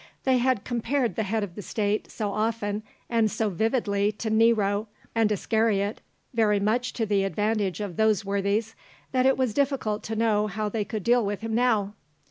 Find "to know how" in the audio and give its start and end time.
10.05-10.69